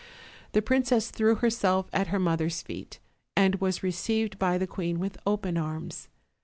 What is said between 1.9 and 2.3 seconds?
at her